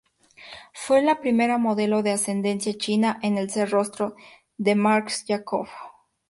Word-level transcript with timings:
Fue 0.73 1.03
la 1.03 1.21
primera 1.21 1.59
modelo 1.59 2.01
de 2.01 2.09
ascendencia 2.09 2.73
china 2.75 3.19
en 3.21 3.35
ser 3.51 3.65
el 3.65 3.71
rostro 3.71 4.15
de 4.57 4.73
Marc 4.73 5.11
Jacobs. 5.27 5.69